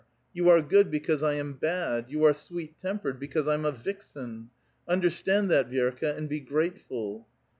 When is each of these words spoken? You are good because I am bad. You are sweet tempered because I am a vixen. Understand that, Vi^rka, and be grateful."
You 0.33 0.49
are 0.49 0.63
good 0.63 0.89
because 0.89 1.21
I 1.21 1.35
am 1.35 1.53
bad. 1.53 2.09
You 2.09 2.23
are 2.25 2.33
sweet 2.33 2.79
tempered 2.79 3.19
because 3.19 3.47
I 3.47 3.53
am 3.53 3.65
a 3.65 3.71
vixen. 3.71 4.49
Understand 4.87 5.51
that, 5.51 5.69
Vi^rka, 5.69 6.17
and 6.17 6.27
be 6.27 6.39
grateful." 6.39 7.27